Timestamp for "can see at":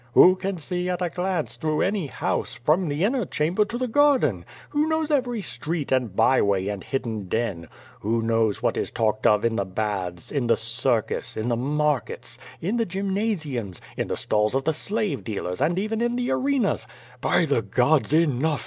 0.35-1.03